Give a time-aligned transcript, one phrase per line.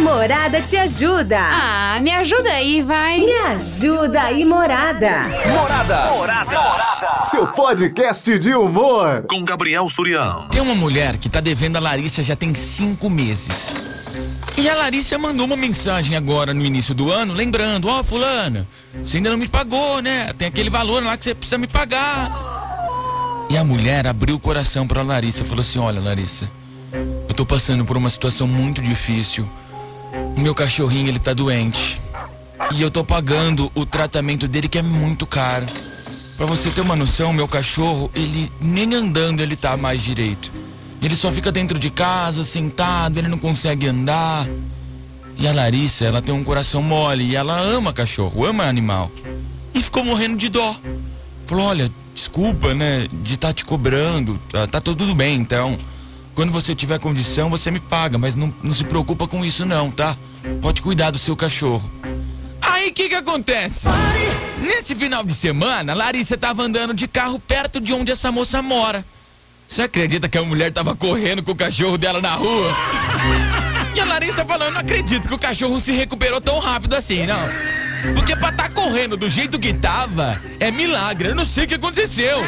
[0.00, 1.38] Morada te ajuda.
[1.38, 3.20] Ah, me ajuda aí, vai.
[3.20, 5.24] Me ajuda aí, Morada.
[5.46, 6.10] Morada.
[6.12, 7.22] Morada.
[7.22, 9.24] Seu podcast de humor.
[9.28, 10.48] Com Gabriel Surião.
[10.50, 13.72] Tem uma mulher que tá devendo a Larissa já tem cinco meses.
[14.56, 18.66] E a Larissa mandou uma mensagem agora no início do ano, lembrando: Ó, oh, Fulana,
[19.04, 20.32] você ainda não me pagou, né?
[20.32, 22.30] Tem aquele valor lá que você precisa me pagar.
[23.50, 26.50] E a mulher abriu o coração pra Larissa e falou assim: Olha, Larissa,
[27.28, 29.46] eu tô passando por uma situação muito difícil.
[30.40, 32.00] Meu cachorrinho, ele tá doente.
[32.72, 35.66] E eu tô pagando o tratamento dele que é muito caro.
[36.38, 40.50] Pra você ter uma noção, meu cachorro, ele nem andando ele tá mais direito.
[41.02, 44.48] Ele só fica dentro de casa, sentado, ele não consegue andar.
[45.36, 49.10] E a Larissa, ela tem um coração mole e ela ama cachorro, ama animal.
[49.74, 50.74] E ficou morrendo de dó.
[51.46, 55.78] Falou: olha, desculpa, né, de estar tá te cobrando, tá, tá tudo bem, então.
[56.34, 59.90] Quando você tiver condição, você me paga, mas não, não se preocupa com isso não,
[59.90, 60.16] tá?
[60.60, 61.88] Pode cuidar do seu cachorro.
[62.60, 63.86] Aí o que que acontece?
[64.60, 69.04] Nesse final de semana, Larissa tava andando de carro perto de onde essa moça mora.
[69.68, 72.74] Você acredita que a mulher tava correndo com o cachorro dela na rua?
[73.92, 78.14] E a Larissa falando, não acredito que o cachorro se recuperou tão rápido assim, não.
[78.14, 81.30] Porque pra tá correndo do jeito que tava, é milagre.
[81.30, 82.38] Eu não sei o que aconteceu.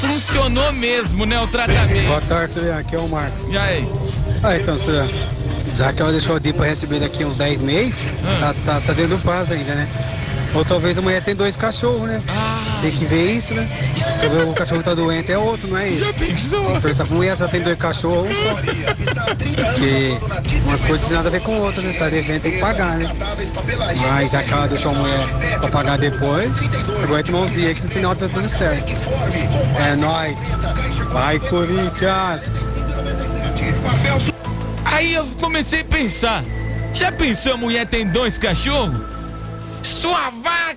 [0.00, 2.28] Funcionou mesmo, né, o Boa tratamento.
[2.28, 2.78] tarde, Juliano.
[2.80, 3.46] Aqui é o Marcos.
[3.48, 3.86] E aí?
[4.42, 5.10] Ah, então, Juliano,
[5.76, 8.54] já que ela deixou de ir pra receber daqui uns 10 meses, Ah.
[8.64, 9.88] tá, tá, tá dentro do prazo ainda, né?
[10.54, 12.22] Ou talvez a mulher tem dois cachorros, né?
[12.28, 13.66] Ah, Tem que ver isso, né?
[14.20, 16.18] Talvez o cachorro tá doente, é outro, não é já isso?
[16.18, 16.80] pensou?
[16.80, 18.54] Perguntar com essa, tem dois cachorros um só.
[18.56, 20.18] Porque
[20.66, 21.94] uma coisa tem nada a ver com outra, né?
[21.94, 23.10] Tá devendo, tem que pagar, né?
[24.10, 25.26] Mas já que ela deixou a mulher
[25.60, 26.50] pra pagar depois,
[27.02, 28.92] aguenta uns dias que no final tá tudo certo.
[29.82, 30.50] É nóis.
[31.12, 32.42] Vai, Corinthians!
[34.84, 36.44] Aí eu comecei a pensar.
[36.92, 39.00] Já pensou a mulher tem dois cachorros?
[39.82, 40.30] Sua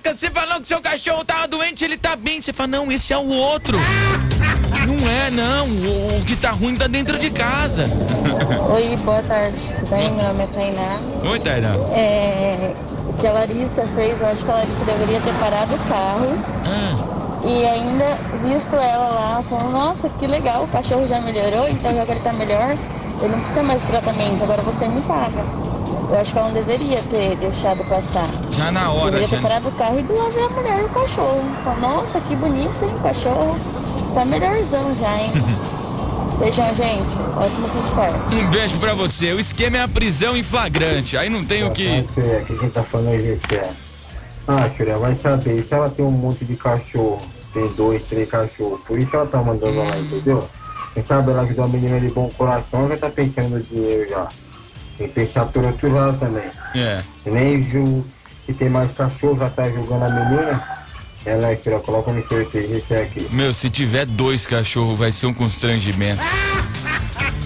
[0.06, 2.40] vaca, você falou que seu cachorro tava doente, ele tá bem.
[2.40, 3.78] Você fala, não, esse é o outro.
[4.86, 5.66] Não é, não.
[5.66, 7.90] O, o que tá ruim tá dentro de casa.
[8.72, 10.10] Oi, boa tarde, tudo bem?
[10.10, 10.96] Meu nome é Tainá.
[11.28, 11.74] Oi, Tainá.
[11.90, 12.72] É,
[13.08, 16.38] o que a Larissa fez, eu acho que a Larissa deveria ter parado o carro
[16.64, 21.92] Ah, e ainda visto ela lá, falando, nossa, que legal, o cachorro já melhorou, então
[21.92, 22.76] já que ele tá melhor,
[23.20, 25.40] ele não precisa mais de tratamento, agora você me paga.
[26.08, 28.28] Eu acho que ela não deveria ter deixado passar.
[28.52, 29.42] já na hora, Deveria ter já.
[29.42, 31.42] parado o carro e ido lá ver a mulher e o cachorro.
[31.64, 33.56] Falar, nossa, que bonito, hein, o cachorro.
[34.14, 35.32] Tá melhorzão já, hein?
[36.38, 37.02] Beijão, gente.
[37.36, 38.18] Ótimo fim de tarde.
[38.36, 39.32] Um beijo pra você.
[39.32, 41.16] O esquema é a prisão em flagrante.
[41.16, 42.02] Aí não tem o que.
[42.46, 43.70] Que quem tá falando é Gessé.
[44.46, 45.62] Ah, Xuria, vai saber.
[45.62, 47.18] Se ela tem um monte de cachorro,
[47.54, 50.46] tem dois, três cachorros, por isso ela tá mandando lá, entendeu?
[50.96, 54.26] Quem sabe ela ajudou a menina de bom coração, já tá pensando no dinheiro já.
[54.96, 56.48] Tem que pensar por outro lado também.
[56.74, 57.02] É.
[57.26, 58.02] Nem viu
[58.46, 60.64] que tem mais cachorro, já tá julgando a menina.
[61.26, 63.28] Ela, Xuria, coloca no sorteio, Gessé aqui.
[63.30, 66.22] Meu, se tiver dois cachorros, vai ser um constrangimento.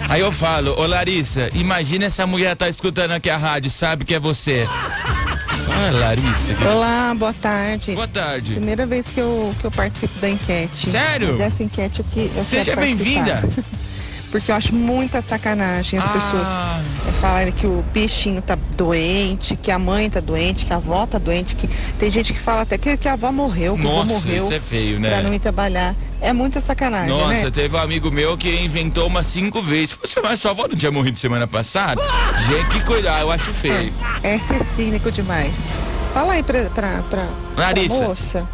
[0.08, 4.14] Aí eu falo, ô Larissa, imagina essa mulher tá escutando aqui a rádio, sabe que
[4.14, 4.64] é você.
[5.72, 6.54] Ah, Larissa.
[6.68, 7.92] Olá, boa tarde.
[7.92, 8.54] Boa tarde.
[8.54, 10.90] Primeira vez que eu, que eu participo da enquete.
[10.90, 11.38] Sério?
[11.38, 13.40] Dessa enquete eu Seja bem-vinda.
[14.30, 16.08] porque eu acho muita sacanagem as Ah.
[16.08, 16.48] pessoas
[17.08, 21.06] é, falarem que o bichinho tá doente, que a mãe tá doente, que a avó
[21.06, 21.66] tá doente, que
[21.98, 24.42] tem gente que fala até que, que a avó morreu, que o avô Nossa, morreu
[24.44, 25.36] isso é feio, pra não né?
[25.36, 25.94] ir trabalhar.
[26.22, 27.50] É muita sacanagem, Nossa, né?
[27.50, 29.96] teve um amigo meu que inventou umas cinco vezes.
[30.00, 32.00] Você, mas sua avó não tinha morrido semana passada?
[32.46, 33.92] Gente, que cuidar, eu acho feio.
[34.22, 35.62] É ser cínico demais.
[36.12, 38.02] Fala aí pra, pra, pra, pra Larissa.
[38.02, 38.48] moça,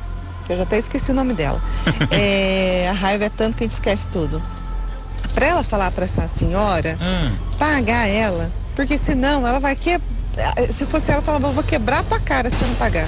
[0.46, 1.60] que eu já até esqueci o nome dela.
[2.10, 4.40] É, a raiva é tanto que a gente esquece tudo.
[5.36, 10.00] Pra ela falar pra essa senhora, Ah, pagar ela, porque senão ela vai que
[10.72, 13.06] se fosse ela, falava, vou quebrar a tua cara se não pagar.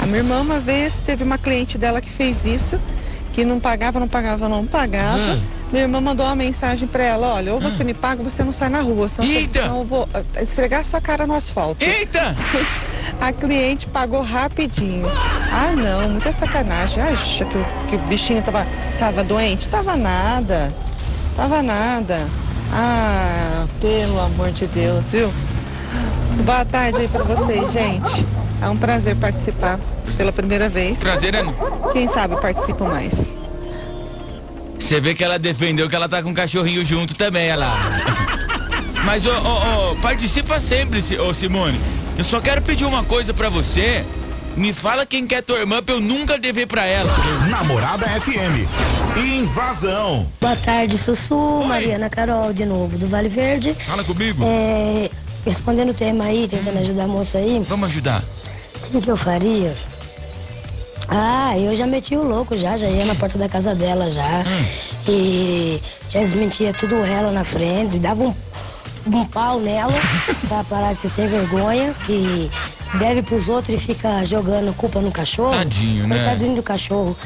[0.00, 2.80] A minha irmã uma vez teve uma cliente dela que fez isso,
[3.32, 5.18] que não pagava, não pagava, não pagava.
[5.18, 5.38] Ah.
[5.70, 8.52] Minha irmã mandou uma mensagem pra ela, olha, ou você me paga ou você não
[8.52, 9.62] sai na rua, senão, Eita!
[9.62, 11.84] senão eu vou ah, esfregar sua cara no asfalto.
[11.84, 12.34] Eita!
[13.20, 15.06] A cliente pagou rapidinho.
[15.52, 17.00] Ah, não, muita sacanagem.
[17.02, 18.66] Acha que o, que o bichinho tava,
[18.98, 19.68] tava doente?
[19.68, 20.72] Tava nada.
[21.38, 22.28] Tava nada.
[22.72, 25.32] Ah, pelo amor de Deus, viu?
[26.44, 28.26] Boa tarde aí pra vocês, gente.
[28.60, 29.78] É um prazer participar
[30.16, 30.98] pela primeira vez.
[30.98, 31.32] Prazer.
[31.92, 33.36] Quem sabe participo mais.
[34.80, 37.72] Você vê que ela defendeu que ela tá com o cachorrinho junto também, ela.
[39.06, 41.78] Mas, ô, ô, ô, participa sempre, ô Simone.
[42.18, 44.04] Eu só quero pedir uma coisa pra você.
[44.58, 47.08] Me fala quem que é tua irmã pra eu nunca dever pra ela.
[47.48, 48.66] Namorada FM.
[49.16, 50.26] Invasão.
[50.40, 53.72] Boa tarde, Sussu, Mariana Carol, de novo, do Vale Verde.
[53.86, 54.42] Fala comigo.
[54.44, 55.10] É,
[55.46, 58.24] respondendo o tema aí, tentando ajudar a moça aí, Vamos ajudar.
[58.84, 59.76] o que, que eu faria?
[61.08, 64.42] Ah, eu já meti o louco já, já ia na porta da casa dela já.
[65.08, 68.34] E já desmentia tudo ela na frente, dava um,
[69.06, 69.94] um pau nela
[70.48, 72.50] pra parar de ser sem vergonha, que
[72.98, 75.50] deve pros outros e fica jogando culpa no cachorro.
[75.50, 76.16] Tadinho, né?
[76.16, 77.16] Coitadinho do cachorro.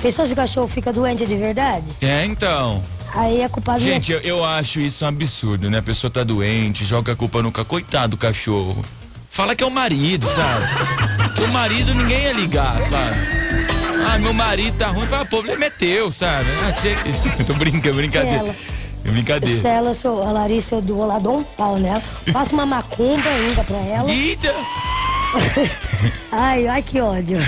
[0.00, 1.86] Pensou se o cachorro fica doente de verdade?
[2.00, 2.82] É, então.
[3.14, 5.78] Aí a culpa Gente, eu, eu acho isso um absurdo, né?
[5.78, 7.64] A pessoa tá doente, joga a culpa no ca...
[7.64, 8.84] Coitado do cachorro.
[9.30, 11.34] Fala que é o marido, sabe?
[11.34, 13.16] Que o marido ninguém ia ligar, sabe?
[14.08, 16.48] Ah, meu marido tá ruim, fala, pô, o problema é teu, sabe?
[16.64, 17.44] Ah, que...
[17.44, 18.54] Tô brincando, brincadeira.
[19.08, 19.60] É brincadeira.
[19.60, 22.02] Se ela, se eu- a Larissa, eu dou lá, dou um pau nela.
[22.32, 24.10] Faço uma macumba ainda pra ela.
[24.10, 24.54] Eita!
[26.32, 27.38] Ai, ai, que ódio.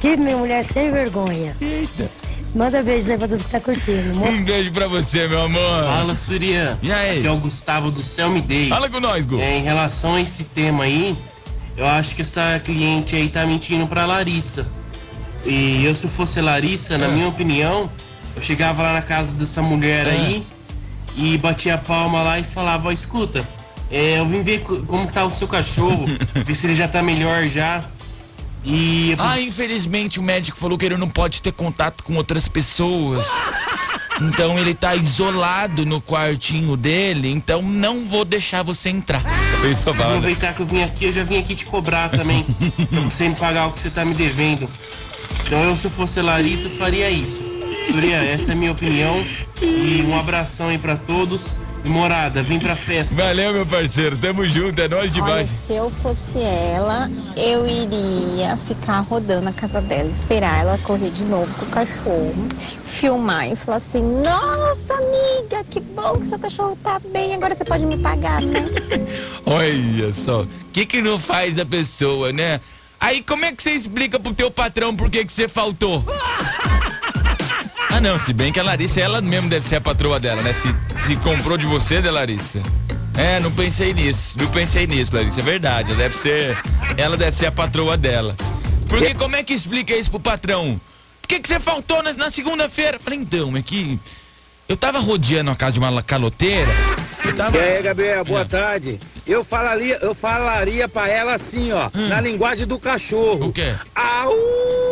[0.00, 1.56] Que minha mulher sem vergonha.
[1.60, 2.10] Eita!
[2.54, 4.10] Manda beijo aí pra todos que tá curtindo.
[4.10, 4.28] amor.
[4.28, 5.84] Um beijo pra você, meu amor.
[5.84, 6.78] Fala, Surya.
[6.82, 7.18] E aí?
[7.18, 8.68] Aqui é o Gustavo do Céu Me Day.
[8.68, 9.40] Fala com nós, Gu.
[9.40, 11.16] É, em relação a esse tema aí,
[11.76, 14.66] eu acho que essa cliente aí tá mentindo pra Larissa.
[15.46, 17.10] E eu, se fosse Larissa, na Ah.
[17.10, 17.90] minha opinião,
[18.36, 20.10] eu chegava lá na casa dessa mulher Ah.
[20.10, 20.46] aí
[21.16, 23.46] e batia a palma lá e falava, ó, escuta,
[23.90, 26.06] é, eu vim ver co- como tá o seu cachorro,
[26.46, 27.84] ver se ele já tá melhor já.
[28.64, 33.26] E Ah, infelizmente o médico falou que ele não pode ter contato com outras pessoas.
[34.20, 39.22] Então ele tá isolado no quartinho dele, então não vou deixar você entrar.
[39.62, 40.16] Pensou, Valda?
[40.18, 42.44] aproveitar que eu vim aqui, eu já vim aqui te cobrar também.
[42.90, 44.68] pra você me pagar o que você tá me devendo.
[45.46, 47.42] Então eu, se eu fosse Larissa, eu faria isso.
[47.90, 49.14] Surya, essa é a minha opinião.
[49.60, 51.54] E um abração aí pra todos.
[51.84, 53.16] E morada, vem pra festa.
[53.16, 54.16] Valeu, meu parceiro.
[54.16, 55.48] Tamo junto, é nóis Olha, demais.
[55.50, 61.24] se eu fosse ela, eu iria ficar rodando a casa dela, esperar ela correr de
[61.24, 62.48] novo com o cachorro,
[62.84, 67.64] filmar e falar assim: Nossa, amiga, que bom que seu cachorro tá bem, agora você
[67.64, 68.60] pode me pagar, né?
[69.44, 72.60] Olha só, o que que não faz a pessoa, né?
[73.00, 76.04] Aí como é que você explica pro teu patrão por que que você faltou?
[78.02, 80.52] Não, se bem que a Larissa, ela mesmo deve ser a patroa dela, né?
[80.52, 80.74] Se,
[81.06, 82.60] se comprou de você, né, Larissa?
[83.16, 86.56] É, não pensei nisso, não pensei nisso, Larissa, é verdade, ela deve ser,
[86.96, 88.34] ela deve ser a patroa dela.
[88.88, 90.80] Porque como é que explica isso pro patrão?
[91.20, 92.98] Por que que você faltou na, na segunda-feira?
[92.98, 94.00] Falei, então, é que
[94.68, 96.72] eu tava rodeando a casa de uma caloteira,
[97.36, 97.56] tava...
[97.56, 98.98] E aí, Gabriel, boa tarde.
[99.24, 103.46] Eu falaria, eu falaria pra ela assim, ó, na linguagem do cachorro.
[103.46, 103.72] O quê?
[103.94, 104.91] Au!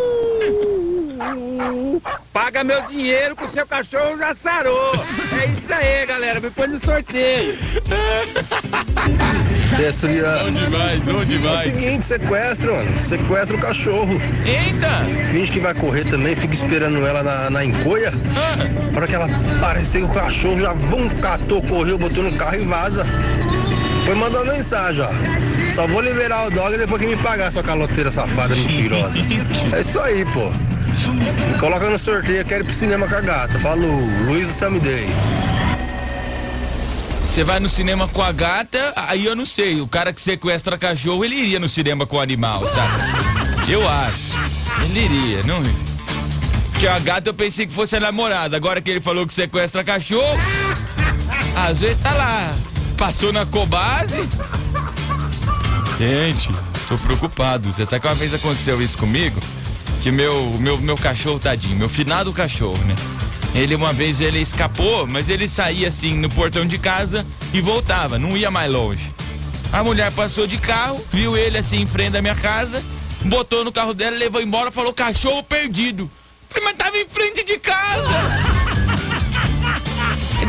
[2.32, 4.92] Paga meu dinheiro que o seu cachorro já sarou.
[5.40, 6.40] É isso aí, galera.
[6.40, 7.58] Me põe no sorteio.
[9.78, 10.42] É, Surya.
[10.44, 11.60] Bom demais, bom demais.
[11.60, 13.00] É o seguinte, sequestra, mano.
[13.00, 14.20] Sequestra o cachorro.
[14.44, 15.06] Eita!
[15.30, 18.12] Finge que vai correr também, fica esperando ela na, na encoia.
[18.36, 18.90] Ah.
[18.92, 22.64] Na hora que ela aparecer, o cachorro já bum, catou, correu, botou no carro e
[22.64, 23.06] vaza.
[24.04, 25.70] Foi mandar mensagem, ó.
[25.70, 29.20] Só vou liberar o dog depois que me pagar, sua caloteira safada mentirosa.
[29.72, 30.50] É isso aí, pô.
[31.58, 33.58] Coloca no sorteio, quero ir pro cinema com a gata.
[33.58, 35.06] Falou, Luiz do Sam Day.
[37.24, 39.80] Você vai no cinema com a gata, aí eu não sei.
[39.80, 42.92] O cara que sequestra cachorro, ele iria no cinema com o animal, sabe?
[43.68, 44.36] Eu acho.
[44.82, 45.62] Ele iria, não.
[46.70, 48.56] Porque a gata eu pensei que fosse a namorada.
[48.56, 50.38] Agora que ele falou que sequestra cachorro,
[51.56, 52.52] Às vezes tá lá,
[52.96, 54.28] passou na Cobase.
[55.98, 56.50] Gente,
[56.88, 57.72] tô preocupado.
[57.72, 59.38] Você sabe que uma vez aconteceu isso comigo?
[60.02, 62.94] Que meu, meu, meu cachorro, tadinho, meu finado cachorro, né?
[63.54, 68.18] Ele uma vez ele escapou, mas ele saía assim no portão de casa e voltava,
[68.18, 69.12] não ia mais longe.
[69.72, 72.82] A mulher passou de carro, viu ele assim em frente da minha casa,
[73.24, 76.10] botou no carro dela, levou embora, falou cachorro perdido.
[76.48, 78.49] Falei, mas tava em frente de casa.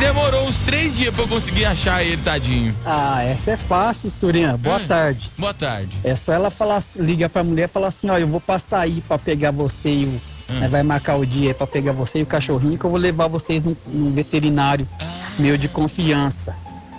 [0.02, 2.74] Demorou uns três dias pra eu conseguir achar ele, tadinho.
[2.84, 4.58] Ah, essa é fácil, Surinha.
[4.58, 4.88] Boa Hum.
[4.88, 5.30] tarde.
[5.38, 5.96] Boa tarde.
[6.04, 9.00] É só ela falar, ligar pra mulher e falar assim, ó, eu vou passar aí
[9.08, 10.22] pra pegar você e o.
[10.54, 10.68] Hum.
[10.70, 13.64] vai marcar o dia pra pegar você e o cachorrinho que eu vou levar vocês
[13.64, 15.06] num, num veterinário Ah.
[15.38, 16.56] meu de confiança.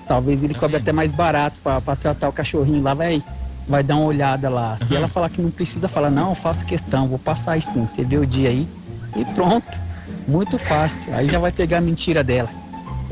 [0.07, 3.21] Talvez ele cobre até mais barato pra, pra tratar o cachorrinho lá, vai,
[3.69, 4.77] vai dar uma olhada lá.
[4.77, 7.85] Se ela falar que não precisa, fala, não, eu faço questão, vou passar aí sim.
[7.87, 8.67] Você vê o dia aí
[9.17, 9.67] e pronto.
[10.27, 11.13] Muito fácil.
[11.15, 12.49] Aí já vai pegar a mentira dela.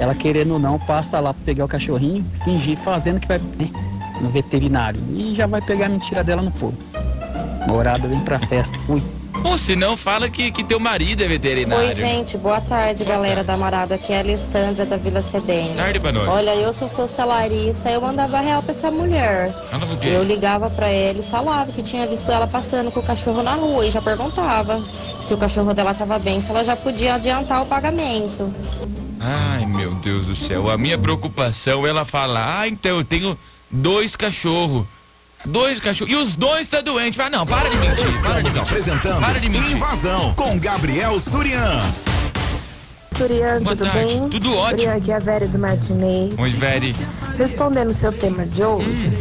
[0.01, 3.71] Ela querendo ou não, passa lá pra pegar o cachorrinho, fingir fazendo que vai né,
[4.19, 4.99] no veterinário.
[5.13, 6.75] E já vai pegar a mentira dela no povo.
[7.67, 9.03] Morada, vem pra festa, fui.
[9.45, 11.89] Ou se não, fala que, que teu marido é veterinário.
[11.89, 13.95] Oi, gente, boa tarde, galera da Morada.
[13.95, 15.75] Aqui é a Alessandra da Vila Cedem.
[15.75, 16.29] Tarde pra nós.
[16.29, 19.55] Olha, eu se eu fosse a Larissa, eu mandava real pra essa mulher.
[20.03, 23.55] Eu ligava pra ela e falava que tinha visto ela passando com o cachorro na
[23.55, 24.83] rua e já perguntava
[25.23, 28.51] se o cachorro dela tava bem, se ela já podia adiantar o pagamento.
[29.21, 30.71] Ai, meu Deus do céu.
[30.71, 33.39] A minha preocupação, ela fala, ah, então eu tenho
[33.71, 34.87] dois cachorros.
[35.45, 36.13] Dois cachorros.
[36.13, 37.17] E os dois tá doente.
[37.17, 37.97] Fala, não, para de mentir.
[37.97, 38.61] Para de Estamos mentir.
[38.63, 39.77] apresentando Para de mentir.
[39.77, 41.81] Invasão com Gabriel Surian.
[43.17, 43.99] Surian, Boa tudo tarde.
[44.05, 44.29] bem?
[44.31, 44.79] Tudo ótimo.
[44.81, 46.39] Surian, aqui é a Vera do Martinez.
[46.39, 46.97] Oi, Veri.
[47.39, 49.13] Respondendo o seu tema de hoje,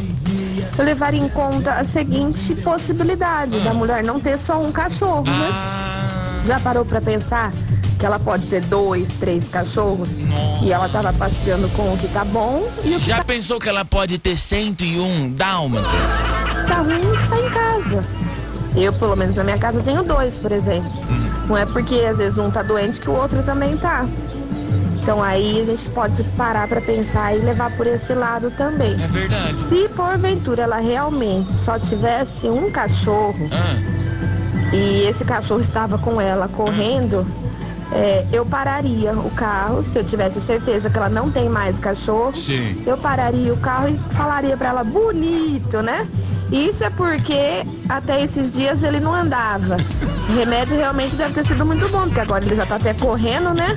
[0.77, 3.63] eu levaria em conta a seguinte possibilidade Ah.
[3.65, 6.43] da mulher não ter só um cachorro, né?
[6.45, 7.51] Já parou pra pensar
[7.99, 10.07] que ela pode ter dois, três cachorros
[10.63, 13.67] e ela tava passeando com o que tá bom e o que Já pensou que
[13.67, 15.89] ela pode ter 101 dálmatas?
[16.67, 18.05] tá ruim está em casa.
[18.75, 20.89] Eu, pelo menos na minha casa, tenho dois, por exemplo.
[21.47, 24.05] Não é porque às vezes um tá doente que o outro também tá.
[25.01, 28.93] Então aí a gente pode parar pra pensar e levar por esse lado também.
[28.93, 29.57] É verdade.
[29.67, 33.75] Se porventura ela realmente só tivesse um cachorro Ah.
[34.75, 37.25] e esse cachorro estava com ela correndo,
[37.91, 42.35] é, eu pararia o carro, se eu tivesse certeza que ela não tem mais cachorro.
[42.35, 42.81] Sim.
[42.85, 46.07] Eu pararia o carro e falaria pra ela bonito, né?
[46.51, 49.77] Isso é porque até esses dias ele não andava.
[50.29, 53.51] O remédio realmente deve ter sido muito bom, porque agora ele já tá até correndo,
[53.51, 53.75] né?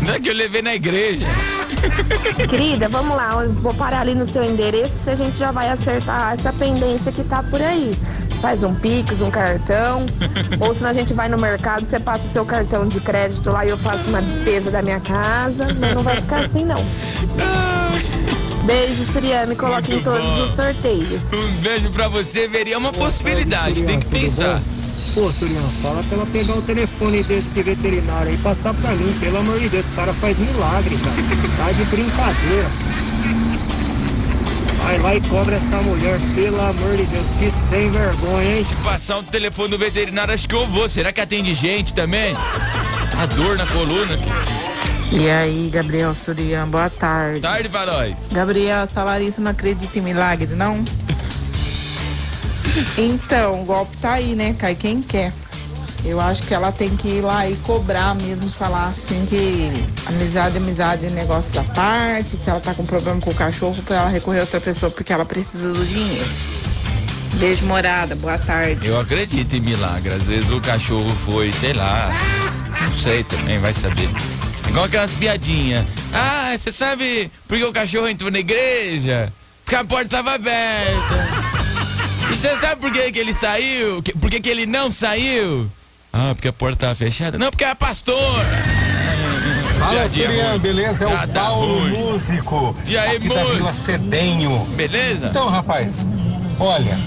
[0.00, 1.26] Não é que eu levei na igreja.
[2.48, 5.68] Querida, vamos lá, eu vou parar ali no seu endereço se a gente já vai
[5.68, 7.92] acertar essa pendência que tá por aí.
[8.40, 10.02] Faz um Pix, um cartão,
[10.60, 13.66] ou se a gente vai no mercado, você passa o seu cartão de crédito lá
[13.66, 16.78] e eu faço uma despesa da minha casa, mas não vai ficar assim não.
[18.64, 20.44] Beijo, Suriane, me coloque em todos bom.
[20.44, 21.22] os sorteios.
[21.32, 22.72] Um beijo pra você, Veri.
[22.72, 24.60] É uma possibilidade, tem que pensar.
[25.14, 29.12] Pô, Surian, fala pra ela pegar o telefone desse veterinário aí e passar pra mim.
[29.18, 31.16] Pelo amor de Deus, esse cara faz milagre, cara.
[31.56, 32.68] Tá de brincadeira.
[34.84, 38.64] Vai lá e cobra essa mulher, pelo amor de Deus, que sem vergonha, hein?
[38.64, 40.88] Se passar um telefone do veterinário, acho que eu vou.
[40.88, 42.34] Será que atende gente também?
[43.18, 44.18] A dor na coluna.
[45.12, 47.40] E aí, Gabriel Surian, boa tarde.
[47.40, 48.28] Tarde pra nós.
[48.32, 50.82] Gabriel, essa Larissa não acredita em milagre, não?
[52.96, 54.54] Então, o golpe tá aí, né?
[54.56, 55.32] Cai quem quer.
[56.04, 59.70] Eu acho que ela tem que ir lá e cobrar mesmo, falar assim que
[60.06, 63.98] amizade, amizade é negócio da parte, se ela tá com problema com o cachorro, pra
[63.98, 66.28] ela recorrer a outra pessoa porque ela precisa do dinheiro.
[67.36, 68.86] Beijo, morada, boa tarde.
[68.86, 70.12] Eu acredito em milagre.
[70.12, 72.10] Às vezes o cachorro foi, sei lá.
[72.80, 74.10] Não sei também, vai saber.
[74.68, 75.86] Igual aquelas piadinhas.
[76.12, 79.32] Ah, você sabe por que o cachorro entrou na igreja?
[79.64, 81.28] Porque a porta estava aberta.
[82.30, 84.02] E você sabe por que, que ele saiu?
[84.20, 85.70] Por que, que ele não saiu?
[86.12, 87.38] Ah, porque a porta estava fechada?
[87.38, 88.42] Não, porque é pastor.
[89.78, 91.04] Fala, Surian, beleza?
[91.04, 91.90] É o tá Paulo ruim.
[91.92, 92.76] Músico.
[92.86, 93.72] E aí, músico?
[93.72, 94.64] Cedenho.
[94.76, 95.28] Beleza?
[95.28, 96.06] Então, rapaz,
[96.58, 96.98] olha,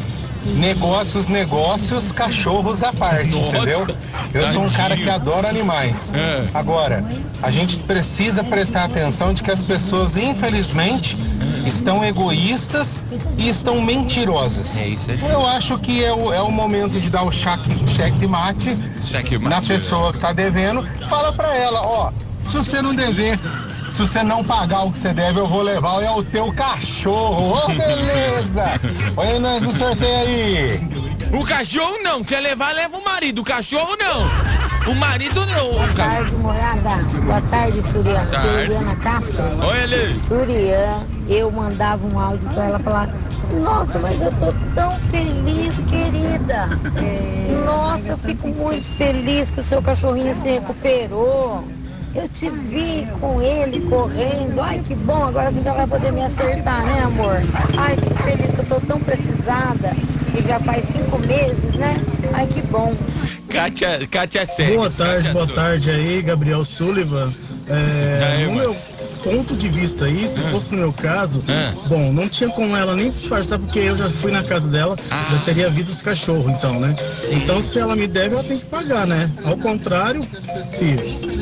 [0.46, 3.98] negócios, negócios, cachorros à parte, Nossa, entendeu?
[4.34, 6.14] Eu sou um cara que adora animais.
[6.14, 6.46] É.
[6.54, 7.04] Agora,
[7.42, 11.18] a gente precisa prestar atenção de que as pessoas, infelizmente,
[11.66, 13.02] estão egoístas
[13.38, 14.80] e estão mentirosas.
[14.82, 15.20] É isso aí.
[15.30, 18.78] Eu acho que é o, é o momento de dar o cheque, cheque mate
[19.42, 20.88] na pessoa que tá devendo.
[21.10, 22.12] Fala pra ela, ó,
[22.46, 23.40] se você não dever,
[23.94, 27.64] se você não pagar o que você deve, eu vou levar é o teu cachorro.
[27.64, 28.66] Ô, beleza!
[29.16, 30.82] Olha nós no sorteio aí.
[31.32, 33.42] O cachorro não, quer levar, leva o marido.
[33.42, 34.92] O cachorro não.
[34.92, 35.74] O marido não.
[35.74, 37.04] Boa tarde, morada.
[37.24, 38.26] Boa tarde, Surian.
[38.26, 38.66] Tarde.
[38.66, 39.44] Juliana Castro.
[39.64, 40.20] Oi, Eli.
[40.20, 43.10] Surian, eu mandava um áudio pra ela falar.
[43.62, 46.68] Nossa, mas eu tô tão feliz, querida.
[47.64, 51.64] Nossa, eu fico muito feliz que o seu cachorrinho se recuperou.
[52.16, 54.62] Eu te vi com ele correndo.
[54.62, 57.38] Ai, que bom, agora você já vai poder me acertar, né, amor?
[57.78, 59.92] Ai, que feliz que eu tô tão precisada.
[60.38, 62.00] E já faz cinco meses, né?
[62.34, 62.94] Ai, que bom.
[63.50, 64.76] Kátia, Kátia segue.
[64.76, 65.62] Boa tarde, Kátia boa Souza.
[65.62, 67.34] tarde aí, Gabriel Sullivan.
[67.68, 68.76] É, aí, no meu
[69.24, 71.42] ponto de vista aí, se fosse no meu caso,
[71.88, 75.38] bom, não tinha como ela nem disfarçar, porque eu já fui na casa dela, já
[75.46, 76.94] teria visto os cachorros, então, né?
[77.32, 79.32] Então, se ela me deve, ela tem que pagar, né?
[79.46, 80.22] Ao contrário,
[80.78, 81.33] filho,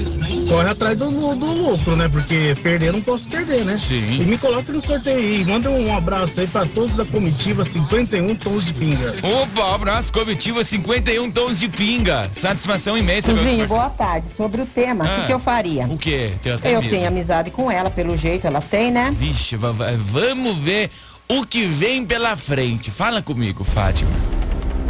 [0.51, 2.09] corre atrás do, do lucro, né?
[2.09, 3.77] Porque perder eu não posso perder, né?
[3.77, 4.21] Sim.
[4.21, 5.45] E me coloque no sorteio aí.
[5.45, 9.15] Manda um abraço aí pra todos da comitiva 51 Tons de Pinga.
[9.23, 12.29] Opa, abraço, comitiva 51 tons de pinga.
[12.33, 14.29] Satisfação imensa, Cozinho, boa tarde.
[14.29, 15.19] Sobre o tema, o Ah.
[15.21, 15.85] que, que eu faria?
[15.85, 16.33] O quê?
[16.43, 16.89] Tenho até Eu medo.
[16.91, 19.09] tenho amizade com ela, pelo jeito ela tem, né?
[19.13, 20.89] Vixe, va- va- vamos ver
[21.27, 22.91] o que vem pela frente.
[22.91, 24.11] Fala comigo, Fátima.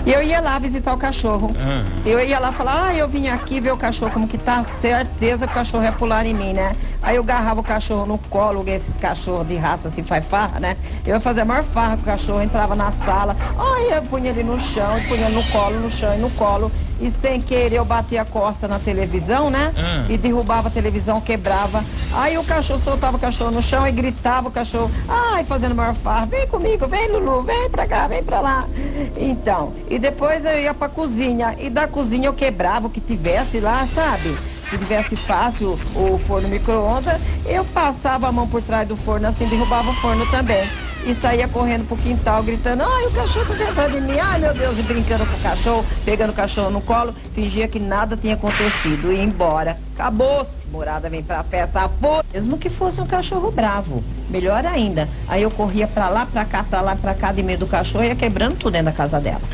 [0.05, 1.55] E eu ia lá visitar o cachorro.
[1.57, 1.83] Ah.
[2.05, 5.45] Eu ia lá falar, ah, eu vim aqui ver o cachorro, como que tá, certeza
[5.45, 6.75] que o cachorro ia pular em mim, né?
[7.01, 10.75] Aí eu agarrava o cachorro no colo, esses cachorros de raça assim, faz farra, né?
[11.05, 14.29] Eu ia fazer a maior farra com o cachorro, entrava na sala, aí eu punha
[14.29, 16.71] ele no chão, punha no colo, no chão e no colo.
[17.01, 19.73] E sem querer eu batia a costa na televisão, né?
[19.75, 20.05] Ah.
[20.07, 21.83] E derrubava a televisão, quebrava.
[22.13, 25.95] Aí o cachorro soltava o cachorro no chão e gritava o cachorro, ai, fazendo maior
[25.95, 28.67] farra, vem comigo, vem Lulu, vem pra cá, vem pra lá.
[29.17, 31.55] Então, e depois eu ia pra cozinha.
[31.57, 34.29] E da cozinha eu quebrava o que tivesse lá, sabe?
[34.37, 39.47] Se tivesse fácil o forno micro-ondas, eu passava a mão por trás do forno assim,
[39.47, 40.69] derrubava o forno também.
[41.03, 44.53] E saía correndo pro quintal, gritando, ai, o cachorro tá atrás de mim, ai meu
[44.53, 48.35] Deus, e brincando com o cachorro, pegando o cachorro no colo, fingia que nada tinha
[48.35, 49.79] acontecido e ia embora.
[49.95, 52.21] Acabou-se, morada vem pra festa, foi.
[52.31, 55.09] Mesmo que fosse um cachorro bravo, melhor ainda.
[55.27, 58.03] Aí eu corria pra lá, pra cá, pra lá, pra cá, de medo do cachorro
[58.03, 59.41] e ia quebrando tudo dentro da casa dela.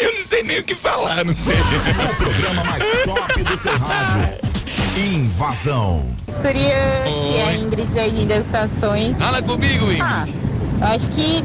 [0.00, 1.54] Eu não sei nem o que falar, não sei.
[1.54, 4.51] O programa mais top do seu rádio.
[4.96, 6.04] Invasão.
[6.38, 6.76] Surya
[7.06, 7.54] e a.
[7.54, 9.16] Ingrid aí das estações.
[9.16, 10.02] Fala comigo, Ingrid.
[10.02, 10.26] Ah,
[10.80, 11.42] eu acho que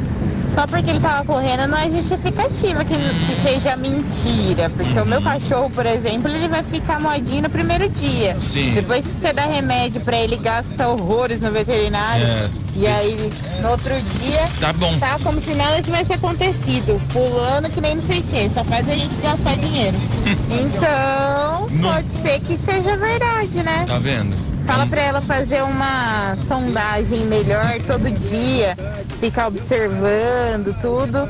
[0.54, 4.70] só porque ele tava correndo não é justificativa que, que seja mentira.
[4.70, 8.36] Porque o meu cachorro, por exemplo, ele vai ficar modinho no primeiro dia.
[8.40, 8.74] Sim.
[8.74, 12.26] Depois que você dá remédio pra ele, gasta horrores no veterinário.
[12.26, 12.50] É.
[12.76, 14.96] E aí, no outro dia, Tá bom.
[15.00, 17.02] tá como se nada tivesse acontecido.
[17.12, 18.50] Pulando que nem não sei o que.
[18.54, 19.98] Só faz a gente gastar dinheiro.
[20.50, 21.92] Então, Não.
[21.92, 23.84] pode ser que seja verdade, né?
[23.86, 24.34] Tá vendo?
[24.68, 28.76] Fala pra ela fazer uma sondagem melhor todo dia,
[29.20, 31.28] ficar observando tudo.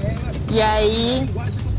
[0.52, 1.30] E aí,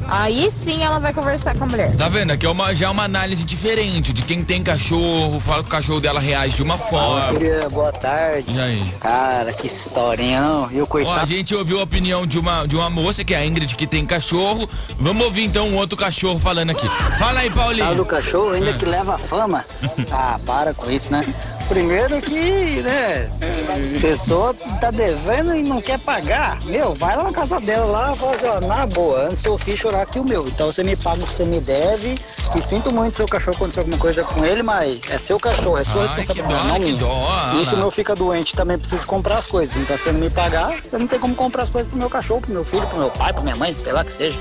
[0.08, 1.94] aí sim ela vai conversar com a mulher.
[1.96, 2.30] Tá vendo?
[2.32, 5.70] Aqui é uma, já é uma análise diferente de quem tem cachorro, fala que o
[5.70, 7.32] cachorro dela reage de uma forma.
[7.70, 8.50] Boa tarde.
[8.52, 8.94] E aí?
[9.00, 10.70] Cara, que historinha, não?
[10.72, 11.26] E o Ó, a coitado.
[11.26, 14.04] gente ouviu a opinião de uma, de uma moça, que é a Ingrid, que tem
[14.06, 14.68] cachorro.
[14.96, 16.88] Vamos ouvir então um outro cachorro falando aqui.
[17.18, 17.94] Fala aí, Paulinho.
[17.94, 18.74] do cachorro ainda Ah.
[18.74, 19.64] que leva fama.
[20.10, 21.24] Ah, para com isso, né?
[21.68, 23.30] Primeiro que, né,
[23.68, 26.58] a pessoa tá devendo e não quer pagar.
[26.64, 29.58] Meu, vai lá na casa dela lá e fala assim, ó, na boa, antes eu
[29.58, 30.48] fiz chorar que o meu.
[30.48, 32.18] Então você me paga o que você me deve.
[32.56, 35.76] E sinto muito se seu cachorro acontecer alguma coisa com ele, mas é seu cachorro,
[35.76, 36.96] é sua Ai, responsabilidade, dó, não que minha.
[36.96, 39.76] dó, E se o meu fica doente também preciso comprar as coisas.
[39.76, 42.08] Então se você não me pagar, eu não tenho como comprar as coisas pro meu
[42.08, 44.38] cachorro, pro meu filho, pro meu pai, pra minha mãe, sei lá que seja.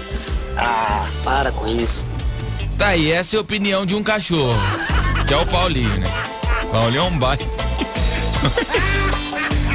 [0.56, 2.06] Ah, para com isso.
[2.78, 4.56] Tá aí, essa é a opinião de um cachorro.
[5.28, 6.08] Que é o Paulinho, né?
[6.74, 7.46] É um bairro.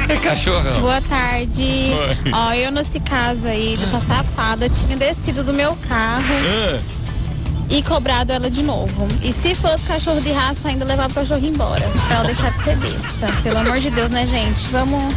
[0.09, 0.81] é cachorrão.
[0.81, 1.63] Boa tarde.
[1.63, 2.31] Oi.
[2.31, 6.79] Ó, eu nesse caso aí dessa safada tinha descido do meu carro Ah,
[7.69, 9.07] e cobrado ela de novo.
[9.21, 11.81] E se fosse cachorro de raça, ainda levava o cachorro embora.
[12.07, 13.27] Pra ela deixar de ser besta.
[13.41, 14.67] Pelo amor de Deus, né, gente?
[14.67, 15.13] Vamos,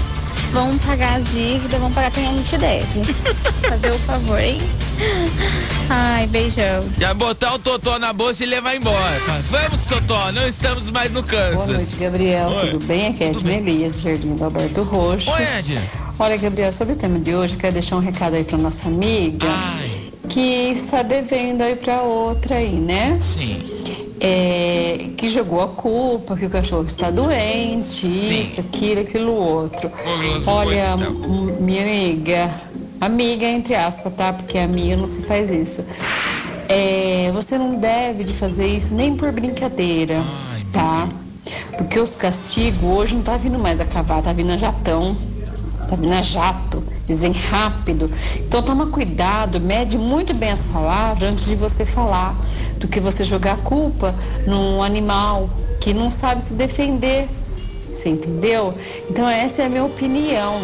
[0.53, 3.05] vamos pagar as dívidas, vamos pagar quem a gente deve.
[3.69, 4.59] Fazer o favor, hein?
[5.91, 6.81] Ai, beijão.
[6.99, 9.21] já botar o Totó na bolsa e levar embora.
[9.49, 11.67] Vamos, Totó, não estamos mais no Kansas.
[11.67, 12.49] Boa noite, Gabriel.
[12.49, 12.71] Oi.
[12.71, 13.09] Tudo bem?
[13.09, 15.31] Aqui é Edna Elias, do Jardim do Alberto Roxo.
[15.31, 15.79] Oi, Ed.
[16.19, 18.89] Olha, Gabriel, sobre o tema de hoje, eu quero deixar um recado aí pra nossa
[18.89, 19.47] amiga
[20.29, 20.41] que
[20.73, 23.19] está devendo aí pra outra aí, né?
[23.21, 23.61] Sim.
[24.19, 28.41] É, que jogou a culpa, que o cachorro está doente, Sim.
[28.41, 29.91] isso, aquilo, aquilo outro.
[30.47, 30.65] Olha,
[30.97, 32.51] coisa, m- minha amiga,
[33.01, 34.33] amiga entre aspas, tá?
[34.33, 35.91] Porque a minha não se faz isso.
[36.69, 40.25] É, você não deve de fazer isso nem por brincadeira,
[40.73, 41.09] tá?
[41.77, 45.15] Porque os castigos hoje não tá vindo mais a cavalo, tá vindo a jatão,
[45.89, 46.83] tá vindo a jato.
[47.07, 48.11] Dizem rápido.
[48.37, 52.37] Então toma cuidado, mede muito bem as palavras antes de você falar,
[52.79, 54.15] do que você jogar culpa
[54.47, 55.49] num animal
[55.81, 57.29] que não sabe se defender.
[57.89, 58.75] Você entendeu?
[59.09, 60.61] Então essa é a minha opinião.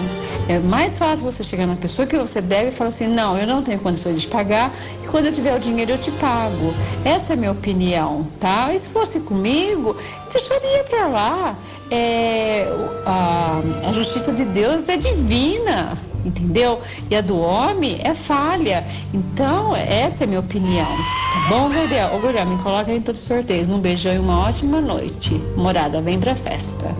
[0.49, 3.47] É mais fácil você chegar na pessoa que você deve e falar assim, não, eu
[3.47, 6.75] não tenho condições de pagar e quando eu tiver o dinheiro eu te pago.
[7.05, 8.75] Essa é a minha opinião, tá?
[8.75, 9.97] E se fosse comigo,
[10.31, 11.57] deixaria pra lá.
[11.91, 12.67] É,
[13.07, 16.81] a, a justiça de Deus é divina, entendeu?
[17.11, 18.85] E a do homem é falha.
[19.13, 20.87] Então, essa é a minha opinião.
[20.87, 22.15] Tá bom, Gabriel?
[22.15, 23.69] Ô, Gabriel, me coloca aí em todos os sorteios.
[23.69, 25.35] Um beijão e uma ótima noite.
[25.57, 26.95] Morada, vem pra festa.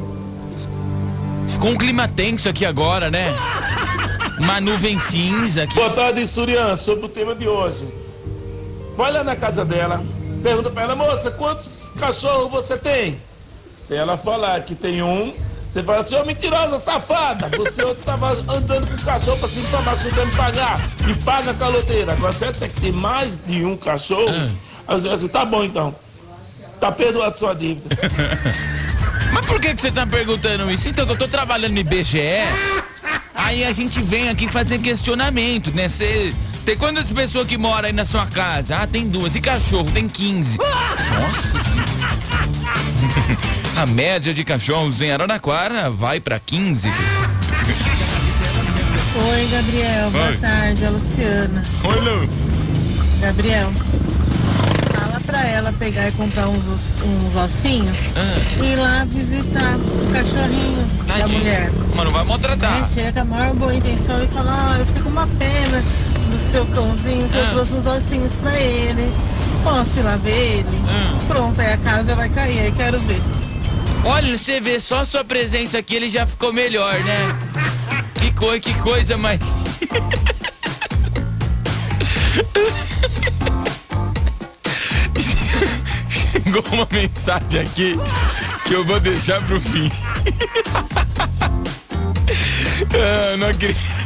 [1.49, 3.33] Ficou um clima tenso aqui agora, né?
[4.39, 5.75] Uma nuvem cinza aqui.
[5.75, 7.87] Boa tarde, Surian, sobre o tema de hoje.
[8.97, 10.03] Vai lá na casa dela,
[10.43, 13.19] pergunta pra ela, moça, quantos cachorros você tem?
[13.73, 15.33] Se ela falar que tem um,
[15.73, 19.69] você fala assim, ô mentirosa, safada, você ontem tava andando com o cachorro pra cima
[19.69, 20.79] pra baixo tentando pagar.
[21.09, 22.13] E paga a caloteira.
[22.13, 24.51] Agora, se você que tem mais de um cachorro,
[24.87, 25.95] às vezes assim, tá bom então.
[26.79, 27.97] Tá perdoado sua dívida.
[29.33, 30.89] Mas por que, que você tá perguntando isso?
[30.89, 32.43] Então, que eu tô trabalhando no IBGE,
[33.35, 35.89] aí a gente vem aqui fazer questionamento, né?
[35.89, 36.35] Você
[36.67, 38.77] tem quantas pessoas que moram aí na sua casa?
[38.77, 39.35] Ah, tem duas.
[39.37, 39.91] E cachorro?
[39.91, 40.59] Tem 15.
[41.19, 43.12] Nossa senhora.
[43.83, 46.89] A média de cachorros em Araraquara vai pra 15.
[46.89, 46.95] Oi,
[49.51, 50.11] Gabriel.
[50.13, 50.37] Boa Oi.
[50.37, 51.63] tarde, é a Luciana.
[51.83, 52.29] Oi, Lu.
[53.21, 53.73] Gabriel,
[54.95, 57.91] fala pra ela pegar e comprar uns, uns ossinhos
[58.61, 61.39] e ir lá visitar o cachorrinho da Tadinho.
[61.41, 61.73] mulher.
[61.97, 62.83] Mas não vai maltratar.
[62.83, 62.89] Né?
[62.95, 65.83] Chega com a maior boa intenção e fala, ó, eu fico uma pena
[66.31, 69.13] do seu cãozinho que eu trouxe uns ossinhos pra ele.
[69.65, 70.79] Posso ir lá ver ele?
[71.27, 73.19] Pronto, aí a casa vai cair, aí quero ver.
[74.05, 77.39] Olha, você vê só a sua presença aqui, ele já ficou melhor, né?
[78.15, 79.41] Que coisa, que coisa, mas.
[86.33, 87.97] Chegou uma mensagem aqui
[88.67, 89.91] que eu vou deixar pro fim.
[92.95, 94.02] ah, não acredito.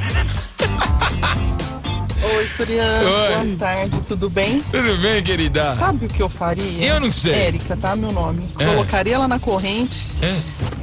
[2.34, 3.00] Oi, Surian.
[3.00, 3.46] Oi.
[3.46, 4.60] Boa tarde, tudo bem?
[4.72, 5.74] Tudo bem, querida?
[5.76, 6.84] Sabe o que eu faria?
[6.84, 7.32] Eu não sei.
[7.32, 7.94] Érica, tá?
[7.94, 8.50] Meu nome.
[8.58, 8.64] É.
[8.64, 10.08] Colocaria ela na corrente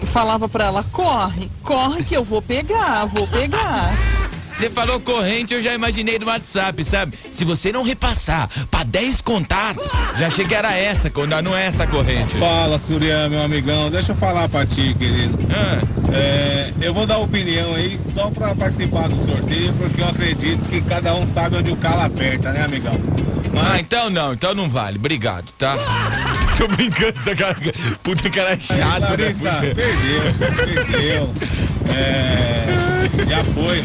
[0.02, 3.92] e falava pra ela: corre, corre que eu vou pegar, vou pegar.
[4.64, 7.20] Você falou corrente, eu já imaginei no WhatsApp, sabe?
[7.34, 9.86] Se você não repassar pra 10 contatos,
[10.18, 12.38] já achei que era essa, quando não é essa corrente.
[12.38, 13.92] Fala, Surian, meu amigão.
[13.92, 15.38] Deixa eu falar pra ti, querido.
[16.14, 20.80] É, eu vou dar opinião aí só pra participar do sorteio, porque eu acredito que
[20.80, 22.98] cada um sabe onde o calo aperta, né, amigão?
[23.62, 24.98] Ah, então não, então não vale.
[24.98, 25.76] Obrigado, tá?
[26.58, 27.58] Tô brincando, essa cara.
[28.02, 29.08] Puta cara chato, né?
[29.10, 31.34] Larissa, perdeu, perdeu.
[31.94, 33.84] É, já foi.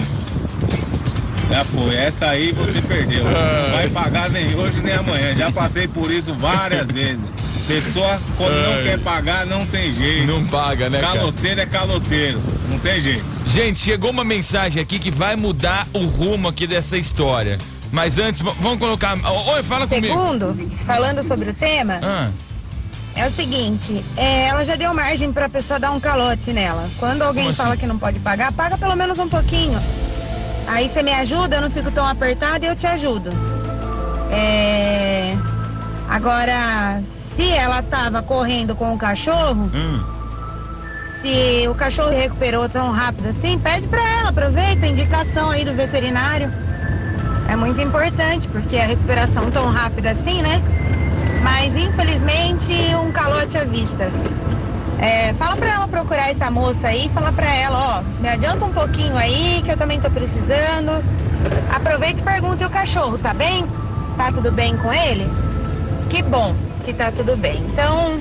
[1.50, 1.94] Já foi.
[1.96, 3.24] Essa aí você perdeu.
[3.28, 5.34] Não vai pagar nem hoje nem amanhã.
[5.34, 7.24] Já passei por isso várias vezes.
[7.66, 8.82] Pessoa, quando não Ai.
[8.82, 10.26] quer pagar, não tem jeito.
[10.26, 11.18] Não paga, né, cara?
[11.18, 12.42] Caloteiro é caloteiro.
[12.70, 13.22] Não tem jeito.
[13.46, 17.58] Gente, chegou uma mensagem aqui que vai mudar o rumo aqui dessa história.
[17.92, 19.18] Mas antes, vamos colocar.
[19.52, 20.06] Oi, fala comigo.
[20.06, 22.30] Segundo, falando sobre o tema, Ah,
[23.14, 26.88] é o seguinte, é, ela já deu margem pra pessoa dar um calote nela.
[26.98, 27.62] Quando alguém Como assim?
[27.62, 29.78] fala que não pode pagar, paga pelo menos um pouquinho.
[30.68, 33.30] Aí você me ajuda, eu não fico tão apertada e eu te ajudo.
[34.30, 35.34] É,
[36.08, 40.02] Agora, se ela tava correndo com o cachorro, hum.
[41.20, 45.74] se o cachorro recuperou tão rápido assim, pede pra ela, aproveita a indicação aí do
[45.74, 46.50] veterinário.
[47.46, 50.62] É muito importante, porque a recuperação tão rápida assim, né?
[51.42, 54.10] Mas infelizmente um calote à vista.
[55.00, 58.72] É, fala pra ela procurar essa moça aí, fala pra ela, ó, me adianta um
[58.72, 61.04] pouquinho aí, que eu também tô precisando.
[61.72, 63.64] Aproveita e pergunta e o cachorro, tá bem?
[64.16, 65.30] Tá tudo bem com ele?
[66.10, 67.62] Que bom que tá tudo bem.
[67.70, 68.18] Então,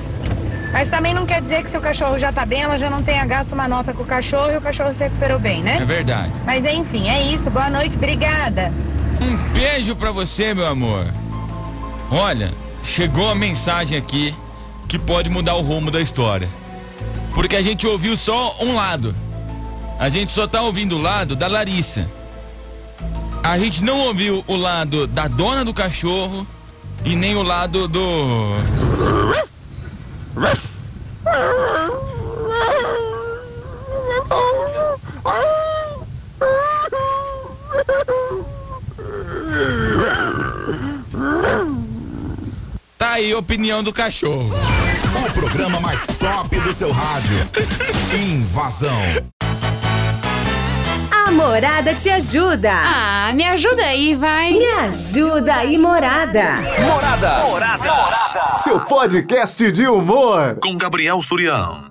[0.72, 3.02] mas também não quer dizer que se o cachorro já tá bem, ela já não
[3.02, 5.78] tenha gasto uma nota com o cachorro e o cachorro se recuperou bem, né?
[5.80, 6.32] é verdade.
[6.44, 7.50] Mas enfim, é isso.
[7.50, 8.72] Boa noite, obrigada.
[9.20, 11.06] Um beijo pra você, meu amor.
[12.10, 12.50] Olha,
[12.84, 14.34] chegou a mensagem aqui
[14.86, 16.48] que pode mudar o rumo da história.
[17.38, 19.14] Porque a gente ouviu só um lado.
[19.96, 22.10] A gente só tá ouvindo o lado da Larissa.
[23.44, 26.44] A gente não ouviu o lado da dona do cachorro
[27.04, 28.56] e nem o lado do.
[42.98, 44.50] Tá aí a opinião do cachorro.
[45.26, 47.36] O programa mais top do seu rádio.
[48.14, 48.90] Invasão.
[51.10, 52.70] A Morada te ajuda.
[52.72, 54.52] Ah, me ajuda aí, vai.
[54.52, 56.60] Me ajuda aí, Morada.
[56.80, 57.38] Morada.
[57.46, 58.54] Morada.
[58.54, 60.58] Seu podcast de humor.
[60.62, 61.88] Com Gabriel Surião.